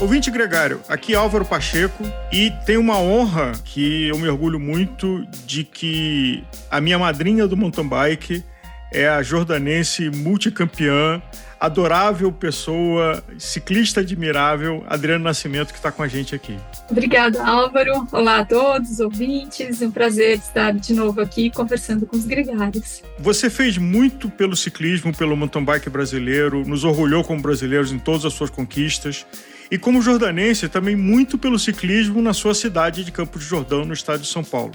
Ouvinte 0.00 0.30
Gregário, 0.30 0.80
aqui 0.88 1.14
é 1.14 1.16
Álvaro 1.16 1.44
Pacheco 1.44 2.02
e 2.30 2.50
tem 2.66 2.76
uma 2.76 2.98
honra 2.98 3.52
que 3.64 4.08
eu 4.08 4.18
me 4.18 4.28
orgulho 4.28 4.58
muito 4.58 5.24
de 5.46 5.62
que 5.62 6.42
a 6.70 6.80
minha 6.80 6.98
madrinha 6.98 7.46
do 7.46 7.56
mountain 7.56 7.88
bike 7.88 8.44
é 8.92 9.08
a 9.08 9.22
jordanense 9.22 10.10
multicampeã, 10.10 11.22
adorável 11.58 12.30
pessoa, 12.32 13.22
ciclista 13.38 14.00
admirável, 14.00 14.84
Adriano 14.88 15.24
Nascimento, 15.24 15.72
que 15.72 15.78
está 15.78 15.90
com 15.90 16.02
a 16.02 16.08
gente 16.08 16.34
aqui. 16.34 16.56
Obrigada, 16.90 17.44
Álvaro. 17.44 18.06
Olá 18.12 18.40
a 18.40 18.44
todos, 18.44 19.00
ouvintes. 19.00 19.80
É 19.80 19.86
um 19.86 19.90
prazer 19.90 20.38
estar 20.38 20.72
de 20.72 20.92
novo 20.92 21.20
aqui 21.20 21.50
conversando 21.50 22.04
com 22.04 22.16
os 22.16 22.24
gregários. 22.24 23.02
Você 23.18 23.48
fez 23.48 23.78
muito 23.78 24.28
pelo 24.28 24.54
ciclismo, 24.54 25.16
pelo 25.16 25.36
mountain 25.36 25.64
bike 25.64 25.88
brasileiro, 25.88 26.64
nos 26.66 26.84
orgulhou 26.84 27.24
como 27.24 27.40
brasileiros 27.40 27.90
em 27.90 27.98
todas 27.98 28.24
as 28.24 28.32
suas 28.34 28.50
conquistas 28.50 29.24
e 29.70 29.78
como 29.78 30.02
jordanense 30.02 30.68
também 30.68 30.96
muito 30.96 31.38
pelo 31.38 31.58
ciclismo 31.58 32.20
na 32.20 32.32
sua 32.32 32.54
cidade 32.54 33.04
de 33.04 33.12
Campos 33.12 33.42
de 33.42 33.48
Jordão, 33.48 33.84
no 33.84 33.94
estado 33.94 34.20
de 34.20 34.28
São 34.28 34.44
Paulo. 34.44 34.72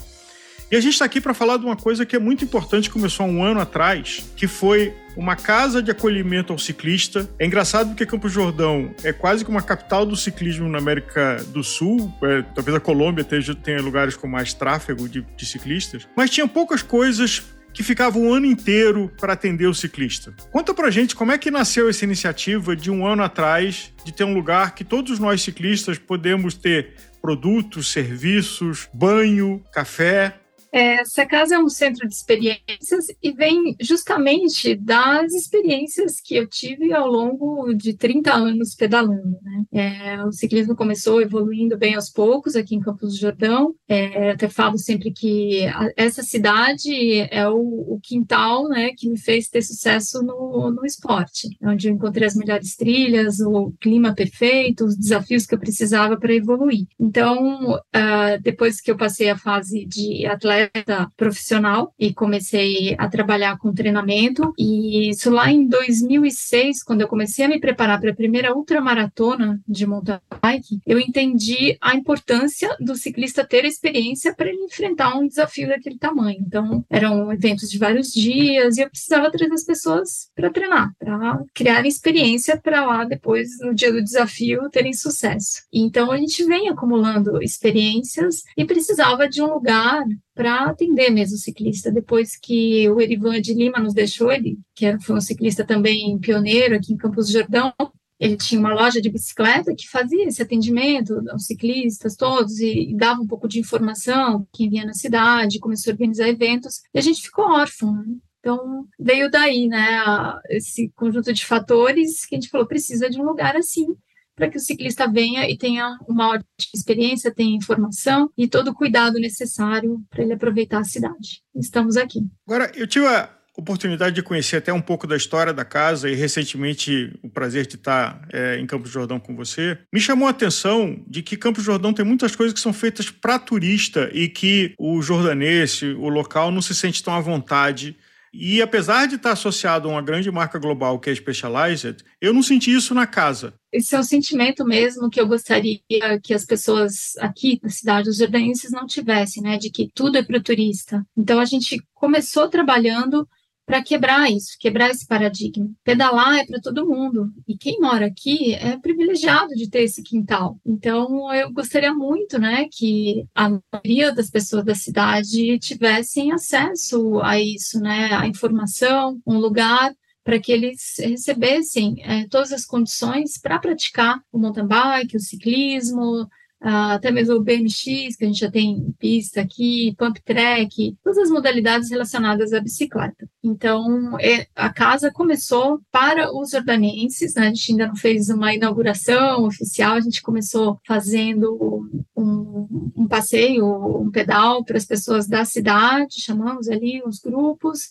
E 0.72 0.76
a 0.76 0.80
gente 0.80 0.94
está 0.94 1.06
aqui 1.06 1.20
para 1.20 1.34
falar 1.34 1.58
de 1.58 1.66
uma 1.66 1.76
coisa 1.76 2.06
que 2.06 2.16
é 2.16 2.20
muito 2.20 2.44
importante, 2.44 2.92
começou 2.92 3.26
há 3.26 3.30
um 3.30 3.44
ano 3.44 3.60
atrás, 3.60 4.24
que 4.36 4.46
foi 4.46 4.94
uma 5.18 5.36
casa 5.36 5.82
de 5.82 5.90
acolhimento 5.90 6.54
ao 6.54 6.60
ciclista. 6.60 7.28
É 7.40 7.46
engraçado 7.46 7.88
porque 7.90 8.06
Campos 8.06 8.32
Jordão 8.32 8.94
é 9.04 9.12
quase 9.12 9.44
que 9.44 9.50
uma 9.50 9.64
capital 9.64 10.06
do 10.06 10.16
ciclismo 10.16 10.70
na 10.70 10.78
América 10.78 11.44
do 11.48 11.64
Sul. 11.64 12.14
É, 12.22 12.44
talvez 12.54 12.78
a 12.78 12.80
Colômbia 12.80 13.24
tenha, 13.24 13.56
tenha, 13.56 13.82
lugares 13.82 14.16
com 14.16 14.28
mais 14.28 14.54
tráfego 14.54 15.10
de, 15.10 15.26
de 15.36 15.46
ciclistas, 15.46 16.08
mas 16.16 16.30
tinha 16.30 16.48
poucas 16.48 16.84
coisas 16.84 17.42
que 17.74 17.84
ficava 17.84 18.18
um 18.18 18.34
ano 18.34 18.46
inteiro 18.46 19.12
para 19.20 19.34
atender 19.34 19.68
o 19.68 19.74
ciclista. 19.74 20.34
Conta 20.52 20.74
pra 20.74 20.90
gente 20.90 21.16
como 21.16 21.32
é 21.32 21.38
que 21.38 21.52
nasceu 21.52 21.90
essa 21.90 22.04
iniciativa 22.04 22.76
de 22.76 22.92
um 22.92 23.06
ano 23.06 23.24
atrás 23.24 23.94
de 24.04 24.12
ter 24.12 24.24
um 24.24 24.34
lugar 24.34 24.76
que 24.76 24.84
todos 24.84 25.20
nós 25.20 25.42
ciclistas 25.42 25.98
podemos 25.98 26.54
ter 26.54 26.94
produtos, 27.22 27.92
serviços, 27.92 28.88
banho, 28.94 29.64
café 29.72 30.40
essa 30.72 31.26
casa 31.26 31.56
é 31.56 31.60
um 31.60 31.70
centro 31.70 32.08
de 32.08 32.14
experiências 32.14 33.08
e 33.22 33.32
vem 33.32 33.76
justamente 33.80 34.76
das 34.76 35.34
experiências 35.34 36.22
que 36.22 36.36
eu 36.36 36.48
tive 36.48 36.94
ao 36.94 37.08
longo 37.08 37.74
de 37.74 37.94
30 37.94 38.34
anos 38.34 38.76
pedalando. 38.76 39.38
Né? 39.42 39.64
É, 39.72 40.24
o 40.24 40.32
ciclismo 40.32 40.76
começou 40.76 41.22
evoluindo 41.22 41.78
bem 41.78 41.96
aos 41.96 42.10
poucos 42.10 42.56
aqui 42.56 42.76
em 42.76 42.80
Campos 42.80 43.14
do 43.14 43.20
Jordão. 43.20 43.74
É, 43.88 44.30
eu 44.30 44.34
até 44.34 44.48
falo 44.48 44.78
sempre 44.78 45.12
que 45.12 45.66
a, 45.68 45.90
essa 45.98 46.22
cidade 46.22 46.92
é 47.32 47.48
o, 47.48 47.58
o, 47.58 48.00
quintal 48.02 48.68
né, 48.70 48.92
que 48.96 49.10
me 49.10 49.20
fez 49.20 49.50
ter 49.50 49.62
sucesso 49.62 50.22
no, 50.22 50.72
no 50.72 50.86
esporte, 50.86 51.50
onde 51.64 51.88
eu 51.88 51.94
encontrei 51.94 52.28
as 52.28 52.36
melhores 52.36 52.76
trilhas, 52.76 53.40
o 53.40 53.74
clima 53.80 54.14
perfeito, 54.14 54.86
os 54.86 54.96
desafios 54.96 55.46
que 55.46 55.56
eu 55.56 55.60
precisava 55.60 56.18
para 56.18 56.34
evoluir. 56.34 56.86
Então, 57.00 57.74
uh, 57.74 58.42
depois 58.42 58.80
que 58.80 58.92
eu 58.92 58.98
passei 58.98 59.30
a 59.30 59.38
fase 59.38 59.86
de 59.86 60.26
atleta, 60.26 60.59
atleta 60.64 61.12
profissional 61.16 61.94
e 61.98 62.14
comecei 62.14 62.96
a 62.98 63.08
trabalhar 63.08 63.58
com 63.58 63.74
treinamento. 63.74 64.54
E 64.58 65.10
isso 65.10 65.30
lá 65.30 65.52
em 65.52 65.68
2006, 65.68 66.84
quando 66.84 67.02
eu 67.02 67.08
comecei 67.08 67.46
a 67.46 67.48
me 67.48 67.60
preparar 67.60 68.00
para 68.00 68.12
a 68.12 68.16
primeira 68.16 68.56
ultramaratona 68.56 69.60
de 69.68 69.86
mountain 69.86 70.20
bike, 70.42 70.80
eu 70.86 71.00
entendi 71.00 71.78
a 71.82 71.96
importância 71.96 72.76
do 72.80 72.96
ciclista 72.96 73.46
ter 73.46 73.66
experiência 73.66 74.34
para 74.34 74.50
ele 74.50 74.64
enfrentar 74.64 75.18
um 75.18 75.28
desafio 75.28 75.68
daquele 75.68 75.98
tamanho. 75.98 76.40
Então, 76.46 76.84
eram 76.90 77.32
eventos 77.32 77.70
de 77.70 77.78
vários 77.78 78.12
dias 78.12 78.78
e 78.78 78.82
eu 78.82 78.90
precisava 78.90 79.32
trazer 79.32 79.54
as 79.54 79.64
pessoas 79.64 80.30
para 80.36 80.50
treinar, 80.50 80.92
para 80.98 81.44
criar 81.54 81.86
experiência 81.86 82.58
para 82.58 82.86
lá 82.86 83.04
depois, 83.04 83.50
no 83.62 83.74
dia 83.74 83.92
do 83.92 84.04
desafio, 84.04 84.70
terem 84.70 84.94
sucesso. 84.94 85.64
Então, 85.72 86.12
a 86.12 86.18
gente 86.18 86.44
vem 86.46 86.70
acumulando 86.70 87.42
experiências 87.42 88.44
e 88.58 88.66
precisava 88.66 89.28
de 89.28 89.42
um 89.42 89.54
lugar 89.54 90.04
para 90.34 90.66
atender 90.66 91.10
mesmo 91.10 91.36
o 91.36 91.40
ciclista. 91.40 91.92
Depois 91.92 92.38
que 92.38 92.90
o 92.90 93.02
Erivan 93.02 93.42
de 93.42 93.54
Lima 93.54 93.80
nos 93.80 93.94
deixou, 93.94 94.32
ele 94.32 94.58
que 94.74 94.98
foi 95.00 95.18
um 95.18 95.22
ciclista 95.22 95.66
também 95.66 96.18
pioneiro 96.18 96.76
aqui 96.76 96.94
em 96.94 96.98
Campos 96.98 97.28
do 97.28 97.34
Jordão, 97.34 97.74
ele 98.20 98.36
tinha 98.36 98.60
uma 98.60 98.74
loja 98.74 99.02
de 99.02 99.10
bicicleta 99.10 99.74
que 99.74 99.88
fazia 99.88 100.26
esse 100.26 100.42
atendimento 100.42 101.24
aos 101.30 101.46
ciclistas 101.46 102.16
todos 102.16 102.60
e, 102.60 102.92
e, 102.92 102.96
dava 102.96 103.22
um 103.22 103.28
pouco 103.28 103.48
de 103.48 103.60
informação 103.60 104.46
quem 104.52 104.70
vinha 104.70 104.86
na 104.86 104.94
cidade, 104.94 105.60
começou 105.60 105.92
a 105.92 105.94
organizar 105.94 106.28
eventos, 106.28 106.82
e 106.94 107.00
a 107.00 107.02
gente 107.02 107.22
ficou 107.22 107.46
órfão. 107.46 107.94
Né? 107.94 108.16
Então, 108.40 108.86
veio 109.00 109.32
daí, 109.32 109.68
né, 109.68 110.04
esse 110.50 110.90
conjunto 110.96 111.32
de 111.32 111.46
fatores 111.46 112.26
que 112.26 112.36
a 112.36 112.40
gente 112.40 112.50
falou, 112.50 112.68
precisa 112.68 113.10
de 113.10 113.20
um 113.20 113.26
lugar 113.26 113.56
assim, 113.56 113.88
para 114.36 114.50
que 114.50 114.58
o 114.58 114.62
ciclista 114.62 115.10
venha 115.10 115.50
e 115.50 115.58
tenha 115.58 115.98
uma 116.08 116.30
ótima 116.30 116.48
experiência, 116.74 117.34
tenha 117.34 117.56
informação 117.56 118.30
e 118.38 118.48
todo 118.48 118.70
o 118.70 118.74
cuidado 118.74 119.20
necessário 119.20 120.02
para 120.10 120.24
ele 120.24 120.34
aproveitar 120.34 120.80
a 120.80 120.86
cidade. 120.86 121.42
Estamos 121.54 121.98
aqui. 121.98 122.26
Agora, 122.48 122.72
eu 122.76 122.88
tive 122.88 123.06
a 123.06 123.39
oportunidade 123.60 124.16
de 124.16 124.24
conhecer 124.24 124.58
até 124.58 124.74
um 124.74 124.82
pouco 124.82 125.06
da 125.06 125.16
história 125.16 125.54
da 125.54 125.66
casa 125.66 126.10
e 126.10 126.16
recentemente 126.16 127.14
o 127.22 127.30
prazer 127.30 127.68
de 127.68 127.76
estar 127.76 128.22
é, 128.32 128.58
em 128.58 128.66
Campos 128.66 128.90
Jordão 128.90 129.20
com 129.20 129.36
você. 129.36 129.78
Me 129.94 130.00
chamou 130.00 130.28
a 130.28 130.32
atenção 130.32 131.04
de 131.08 131.22
que 131.22 131.38
Campos 131.38 131.64
Jordão 131.64 131.94
tem 131.94 132.06
muitas 132.06 132.36
coisas 132.36 132.54
que 132.54 132.60
são 132.60 132.74
feitas 132.74 133.10
para 133.10 133.38
turista 133.38 134.10
e 134.14 134.28
que 134.28 134.74
o 134.78 135.02
jordanense, 135.02 135.86
o 135.88 136.10
local, 136.10 136.52
não 136.52 136.62
se 136.62 136.74
sente 136.74 137.04
tão 137.04 137.14
à 137.14 137.20
vontade 137.20 137.96
e 138.34 138.62
apesar 138.62 139.08
de 139.08 139.16
estar 139.16 139.32
associado 139.32 139.88
a 139.88 139.92
uma 139.92 140.02
grande 140.02 140.30
marca 140.32 140.60
global 140.60 141.00
que 141.00 141.10
é 141.10 141.16
Specialized, 141.16 142.04
eu 142.22 142.34
não 142.34 142.44
senti 142.44 142.74
isso 142.74 142.94
na 142.94 143.08
casa. 143.08 143.54
Esse 143.72 143.96
é 143.96 144.00
um 144.00 144.04
sentimento 144.04 144.64
mesmo 144.66 145.10
que 145.10 145.20
eu 145.20 145.28
gostaria 145.28 145.80
que 146.24 146.34
as 146.34 146.46
pessoas 146.46 147.16
aqui 147.20 147.60
na 147.62 147.70
cidade 147.70 148.06
dos 148.06 148.18
jordanenses 148.18 148.72
não 148.72 148.86
tivessem, 148.86 149.42
né? 149.42 149.58
De 149.58 149.70
que 149.70 149.90
tudo 149.94 150.18
é 150.18 150.24
para 150.24 150.38
o 150.38 150.44
turista. 150.44 151.06
Então 151.18 151.40
a 151.40 151.46
gente 151.46 151.82
começou 151.94 152.48
trabalhando 152.50 153.28
para 153.70 153.84
quebrar 153.84 154.32
isso, 154.32 154.58
quebrar 154.60 154.90
esse 154.90 155.06
paradigma. 155.06 155.70
Pedalar 155.84 156.40
é 156.40 156.46
para 156.46 156.60
todo 156.60 156.88
mundo 156.88 157.32
e 157.48 157.56
quem 157.56 157.80
mora 157.80 158.08
aqui 158.08 158.56
é 158.56 158.76
privilegiado 158.80 159.54
de 159.54 159.70
ter 159.70 159.84
esse 159.84 160.02
quintal. 160.02 160.60
Então 160.66 161.32
eu 161.32 161.54
gostaria 161.54 161.94
muito, 161.94 162.40
né, 162.40 162.68
que 162.72 163.28
a 163.36 163.48
maioria 163.72 164.12
das 164.12 164.32
pessoas 164.32 164.66
da 164.66 164.74
cidade 164.74 165.60
tivessem 165.60 166.32
acesso 166.32 167.20
a 167.22 167.40
isso, 167.40 167.80
né, 167.80 168.10
a 168.12 168.26
informação, 168.26 169.22
um 169.24 169.38
lugar 169.38 169.94
para 170.24 170.40
que 170.40 170.52
eles 170.52 170.96
recebessem 170.98 172.02
é, 172.02 172.28
todas 172.28 172.52
as 172.52 172.66
condições 172.66 173.40
para 173.40 173.60
praticar 173.60 174.20
o 174.32 174.40
mountain 174.40 174.66
bike, 174.66 175.16
o 175.16 175.20
ciclismo, 175.20 176.28
até 176.62 177.10
mesmo 177.10 177.36
o 177.36 177.44
BMX, 177.44 178.18
que 178.18 178.26
a 178.26 178.28
gente 178.28 178.40
já 178.40 178.52
tem 178.52 178.94
pista 179.00 179.40
aqui, 179.40 179.96
pump 179.98 180.22
track, 180.24 180.98
todas 181.02 181.18
as 181.18 181.30
modalidades 181.30 181.90
relacionadas 181.90 182.52
à 182.52 182.60
bicicleta. 182.60 183.30
Então, 183.42 184.20
é, 184.20 184.48
a 184.54 184.72
casa 184.72 185.10
começou 185.10 185.80
para 185.90 186.36
os 186.36 186.52
jordanenses, 186.52 187.34
né? 187.36 187.44
a 187.44 187.50
gente 187.50 187.72
ainda 187.72 187.88
não 187.88 187.96
fez 187.96 188.30
uma 188.30 188.54
inauguração 188.54 189.46
oficial, 189.46 189.96
a 189.96 190.02
gente 190.02 190.22
começou 190.22 190.80
fazendo 190.86 191.90
um, 192.16 192.92
um 192.96 193.08
passeio, 193.08 193.66
um 194.02 194.12
pedal 194.12 194.64
para 194.66 194.78
as 194.78 194.86
pessoas 194.86 195.28
da 195.28 195.46
cidade, 195.46 196.22
chamamos 196.22 196.68
ali 196.68 197.02
os 197.06 197.20
grupos, 197.20 197.90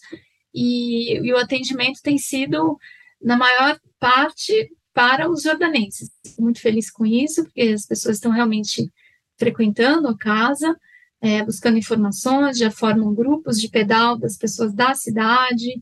e, 0.54 1.18
e 1.18 1.32
o 1.32 1.38
atendimento 1.38 2.02
tem 2.02 2.18
sido, 2.18 2.78
na 3.22 3.36
maior 3.36 3.78
parte, 3.98 4.70
para 4.98 5.30
os 5.30 5.44
jordanenses. 5.44 6.10
Muito 6.36 6.60
feliz 6.60 6.90
com 6.90 7.06
isso, 7.06 7.44
porque 7.44 7.60
as 7.60 7.86
pessoas 7.86 8.16
estão 8.16 8.32
realmente 8.32 8.90
frequentando 9.36 10.08
a 10.08 10.18
casa, 10.18 10.76
é, 11.20 11.40
buscando 11.44 11.78
informações, 11.78 12.58
já 12.58 12.68
formam 12.68 13.14
grupos 13.14 13.60
de 13.60 13.68
pedal 13.68 14.18
das 14.18 14.36
pessoas 14.36 14.74
da 14.74 14.96
cidade, 14.96 15.80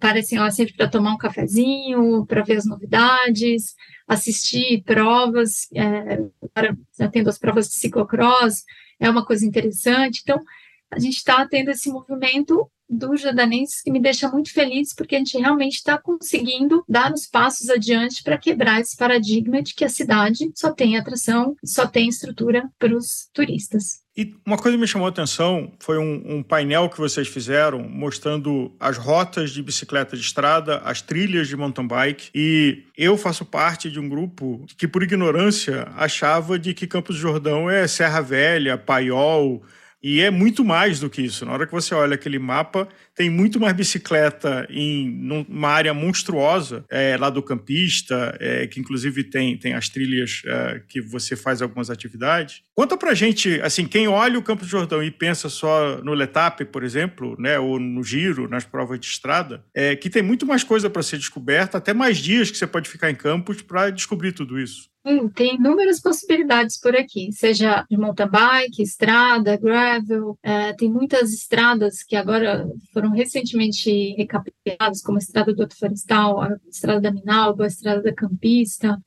parecem 0.00 0.38
lá 0.38 0.50
sempre 0.50 0.72
para 0.72 0.88
tomar 0.88 1.12
um 1.12 1.18
cafezinho, 1.18 2.24
para 2.24 2.42
ver 2.42 2.56
as 2.56 2.64
novidades, 2.64 3.74
assistir 4.08 4.82
provas, 4.82 5.68
é, 5.74 6.22
para, 6.54 6.74
tendo 7.12 7.28
as 7.28 7.38
provas 7.38 7.68
de 7.68 7.74
ciclocross, 7.74 8.64
é 8.98 9.10
uma 9.10 9.26
coisa 9.26 9.44
interessante. 9.44 10.22
Então, 10.22 10.42
a 10.90 10.98
gente 10.98 11.18
está 11.18 11.46
tendo 11.46 11.70
esse 11.70 11.90
movimento 11.90 12.66
do 12.88 13.16
Jordanenses 13.16 13.82
que 13.82 13.90
me 13.90 14.00
deixa 14.00 14.28
muito 14.28 14.52
feliz, 14.52 14.94
porque 14.94 15.16
a 15.16 15.18
gente 15.18 15.38
realmente 15.38 15.74
está 15.74 15.98
conseguindo 15.98 16.84
dar 16.88 17.12
os 17.12 17.26
passos 17.26 17.70
adiante 17.70 18.22
para 18.22 18.38
quebrar 18.38 18.80
esse 18.80 18.96
paradigma 18.96 19.62
de 19.62 19.74
que 19.74 19.84
a 19.84 19.88
cidade 19.88 20.50
só 20.54 20.72
tem 20.72 20.96
atração, 20.96 21.56
só 21.64 21.86
tem 21.86 22.08
estrutura 22.08 22.68
para 22.78 22.94
os 22.94 23.28
turistas. 23.32 24.04
E 24.16 24.32
uma 24.46 24.56
coisa 24.56 24.76
que 24.76 24.80
me 24.80 24.86
chamou 24.86 25.06
a 25.06 25.10
atenção 25.10 25.72
foi 25.80 25.98
um, 25.98 26.36
um, 26.36 26.42
painel 26.42 26.88
que 26.88 26.98
vocês 26.98 27.26
fizeram 27.26 27.80
mostrando 27.80 28.72
as 28.78 28.96
rotas 28.96 29.50
de 29.50 29.60
bicicleta 29.60 30.16
de 30.16 30.22
estrada, 30.22 30.78
as 30.84 31.02
trilhas 31.02 31.48
de 31.48 31.56
mountain 31.56 31.86
bike. 31.86 32.30
E 32.32 32.84
eu 32.96 33.16
faço 33.16 33.44
parte 33.44 33.90
de 33.90 33.98
um 33.98 34.08
grupo 34.08 34.64
que, 34.78 34.86
por 34.86 35.02
ignorância, 35.02 35.88
achava 35.96 36.56
de 36.60 36.72
que 36.72 36.86
Campos 36.86 37.16
do 37.16 37.22
Jordão 37.22 37.68
é 37.68 37.88
Serra 37.88 38.20
Velha, 38.20 38.78
Paiol, 38.78 39.64
E 40.04 40.20
é 40.20 40.30
muito 40.30 40.62
mais 40.62 41.00
do 41.00 41.08
que 41.08 41.22
isso. 41.22 41.46
Na 41.46 41.52
hora 41.52 41.66
que 41.66 41.72
você 41.72 41.94
olha 41.94 42.14
aquele 42.14 42.38
mapa, 42.38 42.86
tem 43.14 43.30
muito 43.30 43.58
mais 43.58 43.74
bicicleta 43.74 44.66
em 44.68 45.08
uma 45.48 45.70
área 45.70 45.94
monstruosa 45.94 46.84
é, 46.90 47.16
lá 47.16 47.30
do 47.30 47.42
campista, 47.42 48.36
é, 48.38 48.66
que 48.66 48.78
inclusive 48.78 49.24
tem, 49.24 49.56
tem 49.56 49.72
as 49.72 49.88
trilhas 49.88 50.42
é, 50.44 50.82
que 50.86 51.00
você 51.00 51.34
faz 51.34 51.62
algumas 51.62 51.88
atividades. 51.88 52.60
Conta 52.74 52.98
pra 52.98 53.14
gente, 53.14 53.58
assim, 53.62 53.86
quem 53.86 54.06
olha 54.06 54.38
o 54.38 54.42
Campo 54.42 54.66
de 54.66 54.70
Jordão 54.70 55.02
e 55.02 55.10
pensa 55.10 55.48
só 55.48 55.96
no 56.02 56.12
Letap, 56.12 56.62
por 56.66 56.84
exemplo, 56.84 57.34
né, 57.38 57.58
ou 57.58 57.80
no 57.80 58.04
Giro, 58.04 58.46
nas 58.46 58.64
provas 58.64 59.00
de 59.00 59.06
estrada, 59.06 59.64
é, 59.74 59.96
que 59.96 60.10
tem 60.10 60.22
muito 60.22 60.44
mais 60.44 60.62
coisa 60.62 60.90
para 60.90 61.02
ser 61.02 61.16
descoberta, 61.16 61.78
até 61.78 61.94
mais 61.94 62.18
dias 62.18 62.50
que 62.50 62.58
você 62.58 62.66
pode 62.66 62.90
ficar 62.90 63.10
em 63.10 63.14
campos 63.14 63.62
para 63.62 63.88
descobrir 63.88 64.32
tudo 64.32 64.60
isso. 64.60 64.92
Hum, 65.06 65.28
tem 65.28 65.56
inúmeras 65.56 66.00
possibilidades 66.00 66.80
por 66.80 66.96
aqui, 66.96 67.30
seja 67.30 67.84
de 67.90 67.96
mountain 67.96 68.26
bike, 68.26 68.82
estrada, 68.82 69.54
gravel, 69.54 70.38
é, 70.42 70.72
tem 70.72 70.90
muitas 70.90 71.30
estradas 71.32 72.02
que 72.02 72.16
agora 72.16 72.66
foram 72.90 73.10
recentemente 73.10 74.14
recapituladas, 74.16 75.02
como 75.02 75.18
a 75.18 75.20
estrada 75.20 75.52
do 75.52 75.60
Horto 75.60 75.76
Florestal, 75.76 76.40
a 76.40 76.56
estrada 76.70 77.02
da 77.02 77.12
Minalba, 77.12 77.64
a 77.64 77.66
estrada 77.66 78.02
da 78.02 78.14
Campista, 78.14 78.98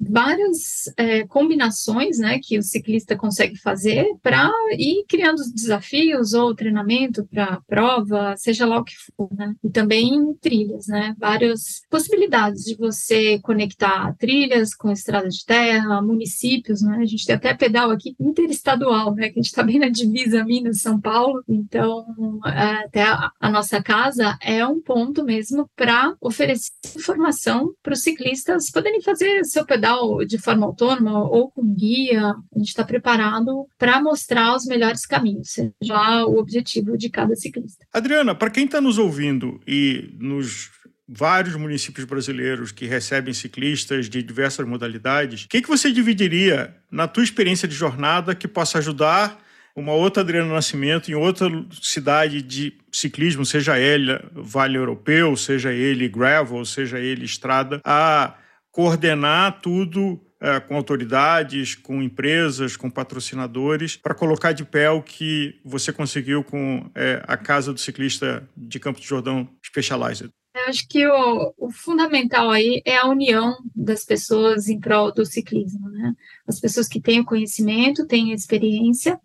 várias 0.00 0.92
é, 0.96 1.24
combinações 1.28 2.18
né, 2.18 2.40
que 2.42 2.58
o 2.58 2.62
ciclista 2.62 3.16
consegue 3.16 3.56
fazer 3.56 4.06
para 4.20 4.50
ir 4.76 5.04
criando 5.08 5.42
desafios 5.54 6.32
ou 6.32 6.56
treinamento 6.56 7.24
para 7.26 7.60
prova, 7.68 8.34
seja 8.36 8.66
lá 8.66 8.80
o 8.80 8.84
que 8.84 8.94
for, 9.16 9.28
né? 9.32 9.54
E 9.62 9.70
também 9.70 10.34
trilhas, 10.40 10.86
né? 10.86 11.14
Várias 11.18 11.82
possibilidades 11.88 12.64
de 12.64 12.74
você 12.76 13.38
conectar 13.40 14.14
trilhas 14.18 14.74
com 14.74 14.90
estrada 15.04 15.28
de 15.28 15.44
terra, 15.44 16.00
municípios, 16.00 16.80
né? 16.82 16.98
A 17.00 17.04
gente 17.04 17.26
tem 17.26 17.36
até 17.36 17.52
pedal 17.54 17.90
aqui 17.90 18.16
interestadual, 18.18 19.14
né? 19.14 19.28
Que 19.28 19.38
a 19.38 19.42
gente 19.42 19.50
está 19.50 19.62
bem 19.62 19.78
na 19.78 19.88
divisa 19.88 20.44
Minas-São 20.44 21.00
Paulo, 21.00 21.44
então 21.46 22.40
até 22.42 23.02
a, 23.02 23.30
a 23.38 23.50
nossa 23.50 23.82
casa 23.82 24.36
é 24.40 24.66
um 24.66 24.80
ponto 24.80 25.22
mesmo 25.24 25.68
para 25.76 26.14
oferecer 26.20 26.70
informação 26.96 27.72
para 27.82 27.92
os 27.92 28.02
ciclistas 28.02 28.70
poderem 28.70 29.02
fazer 29.02 29.44
seu 29.44 29.64
pedal 29.64 30.24
de 30.24 30.38
forma 30.38 30.66
autônoma 30.66 31.28
ou 31.28 31.50
com 31.50 31.74
guia. 31.74 32.28
A 32.28 32.58
gente 32.58 32.68
está 32.68 32.84
preparado 32.84 33.66
para 33.78 34.00
mostrar 34.00 34.56
os 34.56 34.64
melhores 34.64 35.04
caminhos, 35.04 35.50
seja 35.50 36.26
o 36.26 36.38
objetivo 36.38 36.96
de 36.96 37.10
cada 37.10 37.34
ciclista. 37.36 37.84
Adriana, 37.92 38.34
para 38.34 38.50
quem 38.50 38.64
está 38.64 38.80
nos 38.80 38.98
ouvindo 38.98 39.60
e 39.66 40.14
nos 40.18 40.70
vários 41.08 41.54
municípios 41.56 42.06
brasileiros 42.06 42.72
que 42.72 42.86
recebem 42.86 43.34
ciclistas 43.34 44.08
de 44.08 44.22
diversas 44.22 44.66
modalidades, 44.66 45.44
o 45.44 45.48
que, 45.48 45.62
que 45.62 45.68
você 45.68 45.92
dividiria 45.92 46.74
na 46.90 47.06
tua 47.06 47.22
experiência 47.22 47.68
de 47.68 47.74
jornada 47.74 48.34
que 48.34 48.48
possa 48.48 48.78
ajudar 48.78 49.42
uma 49.76 49.92
outra 49.92 50.22
Adriana 50.22 50.54
Nascimento 50.54 51.10
em 51.10 51.14
outra 51.14 51.48
cidade 51.82 52.40
de 52.40 52.78
ciclismo, 52.92 53.44
seja 53.44 53.78
ele 53.78 54.12
Vale 54.32 54.78
Europeu, 54.78 55.36
seja 55.36 55.72
ele 55.72 56.08
gravel, 56.08 56.64
seja 56.64 56.98
ele 56.98 57.24
estrada, 57.24 57.80
a 57.84 58.34
coordenar 58.70 59.60
tudo 59.60 60.20
é, 60.40 60.60
com 60.60 60.76
autoridades, 60.76 61.74
com 61.74 62.02
empresas, 62.02 62.76
com 62.76 62.90
patrocinadores, 62.90 63.96
para 63.96 64.14
colocar 64.14 64.52
de 64.52 64.64
pé 64.64 64.90
o 64.90 65.02
que 65.02 65.60
você 65.64 65.92
conseguiu 65.92 66.44
com 66.44 66.90
é, 66.94 67.22
a 67.26 67.36
Casa 67.36 67.72
do 67.72 67.80
Ciclista 67.80 68.48
de 68.56 68.78
Campo 68.78 69.00
de 69.00 69.06
Jordão 69.06 69.48
Specialized. 69.64 70.30
Eu 70.54 70.68
acho 70.68 70.86
que 70.88 71.04
o, 71.04 71.52
o, 71.58 71.70
fundamental 71.72 72.48
aí 72.48 72.80
é 72.84 72.96
a 72.96 73.08
união 73.08 73.56
das 73.74 74.04
pessoas 74.04 74.68
em 74.68 74.78
prol 74.78 75.12
do 75.12 75.26
ciclismo, 75.26 75.88
né? 75.90 76.14
As 76.46 76.60
pessoas 76.60 76.86
que 76.86 77.00
têm 77.00 77.20
o 77.20 77.24
conhecimento, 77.24 78.06
têm 78.06 78.30
a 78.30 78.36
experiência 78.36 79.18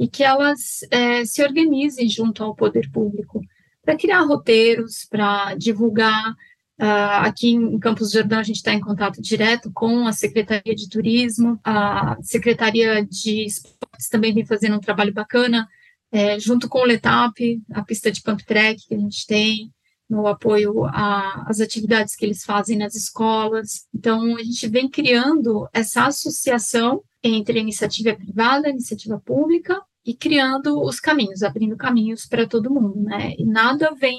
e 0.00 0.08
que 0.08 0.24
elas 0.24 0.80
é, 0.90 1.24
se 1.26 1.42
organizem 1.42 2.08
junto 2.08 2.42
ao 2.42 2.56
poder 2.56 2.90
público 2.90 3.42
para 3.84 3.96
criar 3.96 4.22
roteiros, 4.22 5.06
para 5.10 5.54
divulgar. 5.54 6.32
Uh, 6.80 7.20
aqui 7.20 7.50
em 7.50 7.78
Campos 7.78 8.10
do 8.10 8.14
Jordão, 8.14 8.40
a 8.40 8.42
gente 8.42 8.56
está 8.56 8.72
em 8.72 8.80
contato 8.80 9.20
direto 9.20 9.70
com 9.72 10.06
a 10.06 10.12
Secretaria 10.12 10.74
de 10.74 10.88
Turismo, 10.88 11.60
a 11.62 12.16
Secretaria 12.22 13.04
de 13.04 13.44
Esportes 13.44 14.08
também 14.08 14.34
vem 14.34 14.44
fazendo 14.44 14.76
um 14.76 14.80
trabalho 14.80 15.12
bacana, 15.12 15.68
é, 16.10 16.40
junto 16.40 16.68
com 16.68 16.78
o 16.78 16.84
Letap, 16.84 17.62
a 17.72 17.84
pista 17.84 18.10
de 18.10 18.22
pump 18.22 18.44
track 18.44 18.88
que 18.88 18.94
a 18.94 18.98
gente 18.98 19.26
tem, 19.26 19.70
no 20.12 20.26
apoio 20.26 20.84
às 20.92 21.58
atividades 21.58 22.14
que 22.14 22.26
eles 22.26 22.44
fazem 22.44 22.76
nas 22.76 22.94
escolas. 22.94 23.86
Então, 23.94 24.36
a 24.36 24.42
gente 24.42 24.68
vem 24.68 24.86
criando 24.86 25.66
essa 25.72 26.04
associação 26.04 27.02
entre 27.22 27.58
iniciativa 27.58 28.14
privada, 28.14 28.66
a 28.68 28.70
iniciativa 28.70 29.18
pública, 29.24 29.80
e 30.04 30.14
criando 30.14 30.82
os 30.82 30.98
caminhos, 30.98 31.42
abrindo 31.42 31.76
caminhos 31.76 32.26
para 32.26 32.46
todo 32.46 32.72
mundo, 32.72 33.02
né? 33.02 33.34
E 33.38 33.44
nada 33.44 33.94
vem 33.94 34.18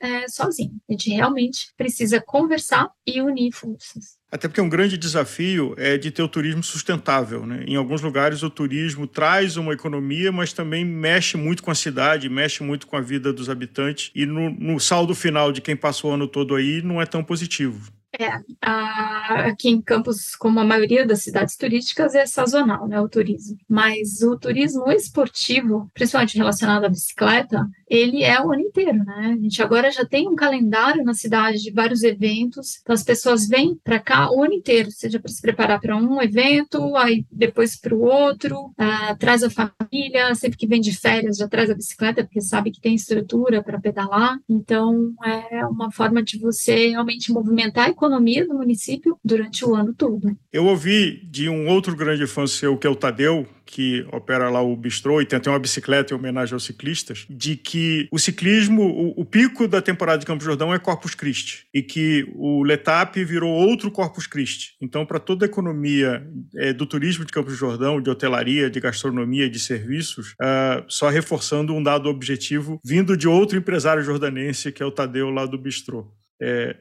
é, 0.00 0.28
sozinho. 0.28 0.76
A 0.88 0.92
gente 0.92 1.10
realmente 1.10 1.68
precisa 1.76 2.20
conversar 2.20 2.90
e 3.06 3.20
unir 3.20 3.52
forças. 3.52 4.18
Até 4.30 4.48
porque 4.48 4.60
um 4.60 4.68
grande 4.68 4.98
desafio 4.98 5.74
é 5.78 5.96
de 5.96 6.10
ter 6.10 6.20
o 6.20 6.28
turismo 6.28 6.60
sustentável. 6.60 7.46
Né? 7.46 7.64
Em 7.68 7.76
alguns 7.76 8.02
lugares, 8.02 8.42
o 8.42 8.50
turismo 8.50 9.06
traz 9.06 9.56
uma 9.56 9.72
economia, 9.72 10.32
mas 10.32 10.52
também 10.52 10.84
mexe 10.84 11.36
muito 11.36 11.62
com 11.62 11.70
a 11.70 11.74
cidade, 11.74 12.28
mexe 12.28 12.60
muito 12.64 12.86
com 12.88 12.96
a 12.96 13.00
vida 13.00 13.32
dos 13.32 13.48
habitantes. 13.48 14.10
E 14.12 14.26
no, 14.26 14.50
no 14.50 14.80
saldo 14.80 15.14
final 15.14 15.52
de 15.52 15.60
quem 15.60 15.76
passou 15.76 16.10
o 16.10 16.14
ano 16.14 16.26
todo 16.26 16.56
aí, 16.56 16.82
não 16.82 17.00
é 17.00 17.06
tão 17.06 17.22
positivo. 17.22 17.92
É, 18.18 18.40
a, 18.62 19.46
aqui 19.48 19.68
em 19.68 19.82
Campos, 19.82 20.36
como 20.36 20.60
a 20.60 20.64
maioria 20.64 21.06
das 21.06 21.22
cidades 21.22 21.56
turísticas, 21.56 22.14
é 22.14 22.24
sazonal, 22.26 22.86
né, 22.86 23.00
o 23.00 23.08
turismo. 23.08 23.56
Mas 23.68 24.22
o 24.22 24.38
turismo 24.38 24.90
esportivo, 24.90 25.90
principalmente 25.92 26.36
relacionado 26.36 26.84
à 26.84 26.88
bicicleta, 26.88 27.66
ele 27.88 28.22
é 28.22 28.40
o 28.40 28.52
ano 28.52 28.62
inteiro, 28.62 29.04
né? 29.04 29.36
A 29.38 29.42
gente 29.42 29.62
agora 29.62 29.90
já 29.90 30.04
tem 30.04 30.28
um 30.28 30.34
calendário 30.34 31.04
na 31.04 31.14
cidade 31.14 31.62
de 31.62 31.70
vários 31.70 32.02
eventos, 32.02 32.78
então 32.80 32.94
as 32.94 33.02
pessoas 33.02 33.48
vêm 33.48 33.78
para 33.82 33.98
cá 33.98 34.30
o 34.30 34.42
ano 34.42 34.54
inteiro, 34.54 34.90
seja 34.90 35.18
para 35.18 35.30
se 35.30 35.40
preparar 35.40 35.80
para 35.80 35.96
um 35.96 36.20
evento, 36.22 36.96
aí 36.96 37.26
depois 37.30 37.76
para 37.76 37.94
o 37.94 38.02
outro, 38.02 38.66
uh, 38.66 39.16
traz 39.18 39.42
a 39.42 39.50
família, 39.50 40.34
sempre 40.34 40.58
que 40.58 40.66
vem 40.66 40.80
de 40.80 40.96
férias 40.96 41.36
já 41.36 41.48
traz 41.48 41.70
a 41.70 41.74
bicicleta, 41.74 42.24
porque 42.24 42.40
sabe 42.40 42.70
que 42.70 42.80
tem 42.80 42.94
estrutura 42.94 43.62
para 43.62 43.80
pedalar. 43.80 44.38
Então 44.48 45.12
é 45.24 45.66
uma 45.66 45.90
forma 45.90 46.22
de 46.22 46.38
você 46.38 46.88
realmente 46.88 47.32
movimentar 47.32 47.86
a 47.86 47.90
economia 48.04 48.46
do 48.46 48.54
município 48.54 49.18
durante 49.24 49.64
o 49.64 49.74
ano 49.74 49.94
todo. 49.94 50.36
Eu 50.52 50.66
ouvi 50.66 51.26
de 51.30 51.48
um 51.48 51.66
outro 51.68 51.96
grande 51.96 52.26
fã 52.26 52.46
seu, 52.46 52.76
que 52.76 52.86
é 52.86 52.90
o 52.90 52.94
Tadeu, 52.94 53.46
que 53.66 54.06
opera 54.12 54.50
lá 54.50 54.60
o 54.60 54.76
bistrô 54.76 55.20
e 55.20 55.26
tem 55.26 55.38
até 55.38 55.48
uma 55.48 55.58
bicicleta 55.58 56.12
em 56.12 56.16
homenagem 56.16 56.52
aos 56.52 56.64
ciclistas, 56.64 57.26
de 57.28 57.56
que 57.56 58.06
o 58.12 58.18
ciclismo, 58.18 58.82
o, 58.82 59.22
o 59.22 59.24
pico 59.24 59.66
da 59.66 59.80
temporada 59.80 60.18
de 60.18 60.26
Campos 60.26 60.44
Jordão 60.44 60.72
é 60.72 60.78
Corpus 60.78 61.14
Christi 61.14 61.66
e 61.72 61.82
que 61.82 62.30
o 62.34 62.62
Letap 62.62 63.22
virou 63.24 63.50
outro 63.50 63.90
Corpus 63.90 64.26
Christi. 64.26 64.76
Então, 64.80 65.06
para 65.06 65.18
toda 65.18 65.44
a 65.44 65.48
economia 65.48 66.26
é, 66.56 66.72
do 66.72 66.86
turismo 66.86 67.24
de 67.24 67.32
Campos 67.32 67.56
Jordão, 67.56 68.00
de 68.00 68.10
hotelaria, 68.10 68.70
de 68.70 68.80
gastronomia, 68.80 69.48
de 69.48 69.58
serviços, 69.58 70.32
uh, 70.32 70.84
só 70.88 71.08
reforçando 71.08 71.74
um 71.74 71.82
dado 71.82 72.08
objetivo 72.08 72.80
vindo 72.84 73.16
de 73.16 73.26
outro 73.26 73.56
empresário 73.56 74.02
jordanense, 74.02 74.70
que 74.70 74.82
é 74.82 74.86
o 74.86 74.92
Tadeu 74.92 75.30
lá 75.30 75.46
do 75.46 75.58
bistrô. 75.58 76.12
É, 76.40 76.76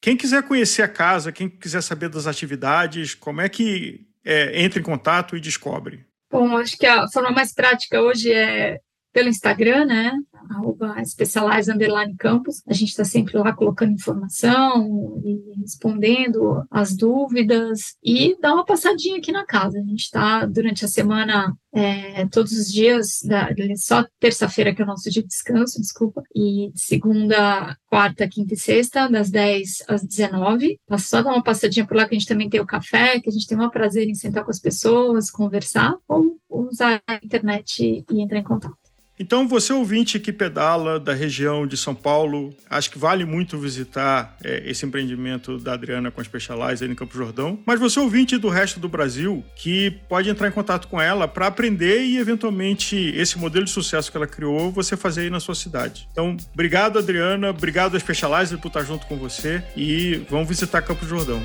quem 0.00 0.16
quiser 0.16 0.42
conhecer 0.42 0.82
a 0.82 0.88
casa, 0.88 1.32
quem 1.32 1.48
quiser 1.48 1.82
saber 1.82 2.08
das 2.08 2.26
atividades, 2.26 3.14
como 3.14 3.40
é 3.40 3.48
que 3.48 4.06
é, 4.24 4.62
entra 4.62 4.80
em 4.80 4.82
contato 4.82 5.36
e 5.36 5.40
descobre? 5.40 6.04
Bom, 6.30 6.56
acho 6.56 6.76
que 6.76 6.86
a 6.86 7.08
forma 7.08 7.30
mais 7.30 7.52
prática 7.52 8.00
hoje 8.00 8.32
é 8.32 8.80
pelo 9.16 9.30
Instagram, 9.30 9.86
né? 9.86 10.12
Arroba 10.50 11.02
Specialize 11.02 11.72
Underline 11.72 12.14
Campus. 12.18 12.62
A 12.68 12.74
gente 12.74 12.90
está 12.90 13.02
sempre 13.02 13.38
lá 13.38 13.50
colocando 13.50 13.92
informação 13.92 15.18
e 15.24 15.58
respondendo 15.58 16.62
as 16.70 16.94
dúvidas 16.94 17.96
e 18.04 18.36
dá 18.42 18.52
uma 18.52 18.66
passadinha 18.66 19.16
aqui 19.16 19.32
na 19.32 19.46
casa. 19.46 19.78
A 19.78 19.82
gente 19.82 20.02
está 20.02 20.44
durante 20.44 20.84
a 20.84 20.88
semana 20.88 21.56
é, 21.72 22.26
todos 22.26 22.52
os 22.52 22.70
dias, 22.70 23.22
da, 23.24 23.48
só 23.76 24.04
terça-feira 24.20 24.74
que 24.74 24.82
é 24.82 24.84
o 24.84 24.88
nosso 24.88 25.10
dia 25.10 25.22
de 25.22 25.28
descanso, 25.28 25.80
desculpa, 25.80 26.22
e 26.34 26.70
segunda, 26.74 27.74
quarta, 27.86 28.28
quinta 28.28 28.52
e 28.52 28.58
sexta, 28.58 29.08
das 29.08 29.30
10 29.30 29.84
às 29.88 30.04
19. 30.04 30.78
Só 30.98 31.22
dar 31.22 31.30
uma 31.30 31.42
passadinha 31.42 31.86
por 31.86 31.96
lá 31.96 32.06
que 32.06 32.14
a 32.14 32.18
gente 32.18 32.28
também 32.28 32.50
tem 32.50 32.60
o 32.60 32.66
café, 32.66 33.18
que 33.18 33.30
a 33.30 33.32
gente 33.32 33.46
tem 33.46 33.58
um 33.58 33.70
prazer 33.70 34.06
em 34.10 34.14
sentar 34.14 34.44
com 34.44 34.50
as 34.50 34.60
pessoas, 34.60 35.30
conversar, 35.30 35.94
ou 36.06 36.36
usar 36.50 37.02
a 37.06 37.14
internet 37.14 38.04
e 38.10 38.20
entrar 38.20 38.38
em 38.38 38.44
contato. 38.44 38.85
Então, 39.18 39.48
você 39.48 39.72
ouvinte 39.72 40.20
que 40.20 40.32
pedala 40.32 41.00
da 41.00 41.14
região 41.14 41.66
de 41.66 41.76
São 41.76 41.94
Paulo, 41.94 42.54
acho 42.68 42.90
que 42.90 42.98
vale 42.98 43.24
muito 43.24 43.58
visitar 43.58 44.36
é, 44.44 44.62
esse 44.66 44.84
empreendimento 44.84 45.58
da 45.58 45.72
Adriana 45.72 46.10
com 46.10 46.20
a 46.20 46.24
Specialize 46.24 46.84
em 46.84 46.94
Campo 46.94 47.16
Jordão. 47.16 47.58
Mas 47.64 47.80
você 47.80 47.98
ouvinte 47.98 48.36
do 48.36 48.48
resto 48.48 48.78
do 48.78 48.88
Brasil, 48.88 49.42
que 49.54 49.90
pode 50.08 50.28
entrar 50.28 50.48
em 50.48 50.52
contato 50.52 50.88
com 50.88 51.00
ela 51.00 51.26
para 51.26 51.46
aprender 51.46 52.02
e, 52.02 52.18
eventualmente, 52.18 52.96
esse 53.16 53.38
modelo 53.38 53.64
de 53.64 53.70
sucesso 53.70 54.10
que 54.10 54.16
ela 54.16 54.26
criou, 54.26 54.70
você 54.70 54.96
fazer 54.96 55.22
aí 55.22 55.30
na 55.30 55.40
sua 55.40 55.54
cidade. 55.54 56.08
Então, 56.12 56.36
obrigado, 56.52 56.98
Adriana. 56.98 57.50
Obrigado 57.50 57.96
a 57.96 58.00
Specialize 58.00 58.56
por 58.58 58.68
estar 58.68 58.82
junto 58.82 59.06
com 59.06 59.16
você. 59.16 59.62
E 59.76 60.26
vamos 60.28 60.48
visitar 60.48 60.82
Campo 60.82 61.06
Jordão. 61.06 61.42